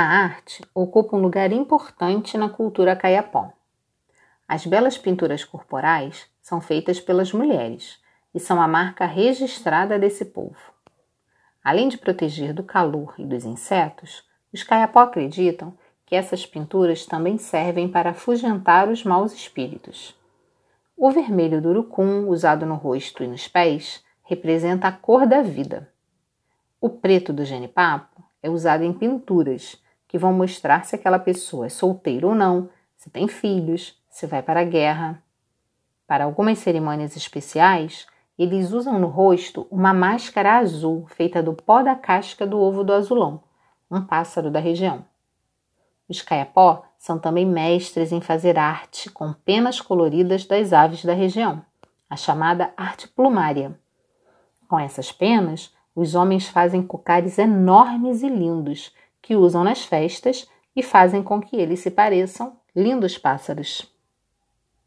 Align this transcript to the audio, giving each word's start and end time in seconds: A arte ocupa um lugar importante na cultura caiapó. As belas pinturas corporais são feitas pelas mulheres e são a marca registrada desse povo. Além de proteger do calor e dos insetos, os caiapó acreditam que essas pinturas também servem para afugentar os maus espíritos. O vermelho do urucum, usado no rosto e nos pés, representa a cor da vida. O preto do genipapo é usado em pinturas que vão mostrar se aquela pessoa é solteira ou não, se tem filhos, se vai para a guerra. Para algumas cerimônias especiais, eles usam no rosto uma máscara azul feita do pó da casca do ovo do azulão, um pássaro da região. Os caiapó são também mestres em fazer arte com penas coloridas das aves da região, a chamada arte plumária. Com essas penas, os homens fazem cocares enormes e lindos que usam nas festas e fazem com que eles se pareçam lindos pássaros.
A 0.00 0.02
arte 0.02 0.62
ocupa 0.72 1.16
um 1.16 1.20
lugar 1.20 1.50
importante 1.50 2.38
na 2.38 2.48
cultura 2.48 2.94
caiapó. 2.94 3.52
As 4.46 4.64
belas 4.64 4.96
pinturas 4.96 5.42
corporais 5.42 6.30
são 6.40 6.60
feitas 6.60 7.00
pelas 7.00 7.32
mulheres 7.32 8.00
e 8.32 8.38
são 8.38 8.62
a 8.62 8.68
marca 8.68 9.04
registrada 9.06 9.98
desse 9.98 10.26
povo. 10.26 10.72
Além 11.64 11.88
de 11.88 11.98
proteger 11.98 12.52
do 12.52 12.62
calor 12.62 13.12
e 13.18 13.26
dos 13.26 13.44
insetos, 13.44 14.22
os 14.52 14.62
caiapó 14.62 15.00
acreditam 15.00 15.76
que 16.06 16.14
essas 16.14 16.46
pinturas 16.46 17.04
também 17.04 17.36
servem 17.36 17.88
para 17.88 18.10
afugentar 18.10 18.88
os 18.88 19.02
maus 19.02 19.32
espíritos. 19.32 20.14
O 20.96 21.10
vermelho 21.10 21.60
do 21.60 21.70
urucum, 21.70 22.28
usado 22.28 22.64
no 22.64 22.76
rosto 22.76 23.24
e 23.24 23.26
nos 23.26 23.48
pés, 23.48 24.04
representa 24.22 24.86
a 24.86 24.92
cor 24.92 25.26
da 25.26 25.42
vida. 25.42 25.92
O 26.80 26.88
preto 26.88 27.32
do 27.32 27.44
genipapo 27.44 28.22
é 28.40 28.48
usado 28.48 28.84
em 28.84 28.92
pinturas 28.92 29.76
que 30.08 30.18
vão 30.18 30.32
mostrar 30.32 30.84
se 30.86 30.96
aquela 30.96 31.18
pessoa 31.18 31.66
é 31.66 31.68
solteira 31.68 32.26
ou 32.26 32.34
não, 32.34 32.70
se 32.96 33.10
tem 33.10 33.28
filhos, 33.28 33.96
se 34.08 34.26
vai 34.26 34.42
para 34.42 34.60
a 34.60 34.64
guerra. 34.64 35.22
Para 36.06 36.24
algumas 36.24 36.58
cerimônias 36.58 37.14
especiais, 37.14 38.06
eles 38.38 38.72
usam 38.72 38.98
no 38.98 39.08
rosto 39.08 39.66
uma 39.70 39.92
máscara 39.92 40.58
azul 40.58 41.06
feita 41.08 41.42
do 41.42 41.52
pó 41.52 41.82
da 41.82 41.94
casca 41.94 42.46
do 42.46 42.58
ovo 42.58 42.82
do 42.82 42.94
azulão, 42.94 43.42
um 43.90 44.00
pássaro 44.00 44.50
da 44.50 44.58
região. 44.58 45.04
Os 46.08 46.22
caiapó 46.22 46.84
são 46.98 47.18
também 47.18 47.44
mestres 47.44 48.10
em 48.10 48.20
fazer 48.20 48.58
arte 48.58 49.10
com 49.10 49.32
penas 49.32 49.80
coloridas 49.80 50.46
das 50.46 50.72
aves 50.72 51.04
da 51.04 51.12
região, 51.12 51.62
a 52.08 52.16
chamada 52.16 52.72
arte 52.76 53.06
plumária. 53.06 53.78
Com 54.66 54.80
essas 54.80 55.12
penas, 55.12 55.74
os 55.94 56.14
homens 56.14 56.48
fazem 56.48 56.82
cocares 56.82 57.38
enormes 57.38 58.22
e 58.22 58.28
lindos 58.28 58.94
que 59.28 59.36
usam 59.36 59.62
nas 59.62 59.84
festas 59.84 60.48
e 60.74 60.82
fazem 60.82 61.22
com 61.22 61.38
que 61.38 61.54
eles 61.54 61.80
se 61.80 61.90
pareçam 61.90 62.56
lindos 62.74 63.18
pássaros. 63.18 63.94